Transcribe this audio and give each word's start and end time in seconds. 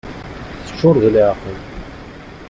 Teččur 0.65 0.95
d 1.03 1.05
leɛqel. 1.13 1.57